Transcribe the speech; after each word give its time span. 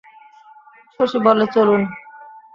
শশী 0.95 1.17
বলে, 1.25 1.45
চলুন। 1.53 1.81